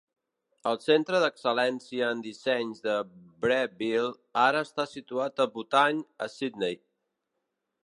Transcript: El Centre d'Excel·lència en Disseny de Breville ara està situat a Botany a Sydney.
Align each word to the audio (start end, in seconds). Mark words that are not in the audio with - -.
El 0.69 0.77
Centre 0.85 1.19
d'Excel·lència 1.23 2.07
en 2.13 2.23
Disseny 2.27 2.71
de 2.87 2.95
Breville 3.45 4.09
ara 4.47 4.65
està 4.71 4.89
situat 4.97 5.45
a 5.47 5.51
Botany 5.59 6.03
a 6.27 6.33
Sydney. 6.41 6.83